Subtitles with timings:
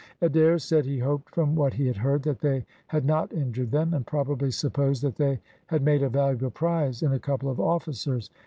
[0.19, 3.93] Adair said he hoped from what he had heard that they had not injured them,
[3.93, 8.31] and probably supposed that they had made a valuable prize in a couple of officers.